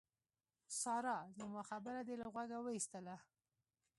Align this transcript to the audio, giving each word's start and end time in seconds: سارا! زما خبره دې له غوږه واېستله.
سارا! 0.79 1.17
زما 1.39 1.61
خبره 1.69 2.01
دې 2.07 2.15
له 2.21 2.25
غوږه 2.33 2.57
واېستله. 2.61 3.15